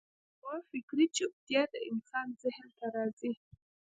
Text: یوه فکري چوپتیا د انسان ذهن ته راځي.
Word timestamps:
یوه 0.41 0.57
فکري 0.69 1.05
چوپتیا 1.15 1.61
د 1.73 1.75
انسان 1.89 2.27
ذهن 2.41 2.67
ته 2.77 2.85
راځي. 2.95 3.31